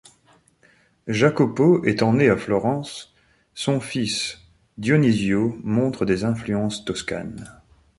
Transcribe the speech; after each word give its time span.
Jacopo 1.05 1.85
étant 1.85 2.11
né 2.13 2.27
à 2.27 2.35
Florence, 2.35 3.13
son 3.53 3.79
fils 3.79 4.41
Dionisio 4.79 5.59
montre 5.61 6.05
des 6.05 6.23
influences 6.23 6.83
toscanes. 6.85 7.61